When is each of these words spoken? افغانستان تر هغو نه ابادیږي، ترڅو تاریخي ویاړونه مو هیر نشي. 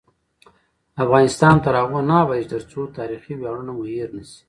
افغانستان 1.03 1.55
تر 1.65 1.73
هغو 1.81 1.99
نه 2.09 2.15
ابادیږي، 2.23 2.49
ترڅو 2.53 2.81
تاریخي 2.97 3.33
ویاړونه 3.37 3.71
مو 3.75 3.83
هیر 3.91 4.09
نشي. 4.17 4.37